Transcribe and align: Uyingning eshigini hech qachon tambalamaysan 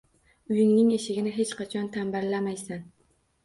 Uyingning 0.55 0.89
eshigini 0.95 1.35
hech 1.37 1.53
qachon 1.61 1.93
tambalamaysan 2.01 2.85